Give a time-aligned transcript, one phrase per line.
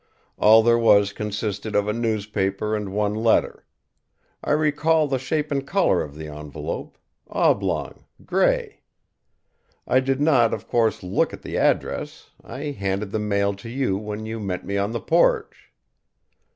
[0.39, 3.67] All there was consisted of a newspaper and one letter.
[4.43, 8.79] I recall the shape and colour of the envelope oblong, grey.
[9.85, 12.31] I did not, of course, look at the address.
[12.43, 15.71] I handed the mail to you when you met me on the porch."